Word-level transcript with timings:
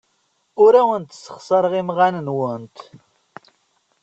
Ur 0.63 0.73
awent-ssexṣareɣ 0.81 1.73
imɣan-nwent. 1.81 2.77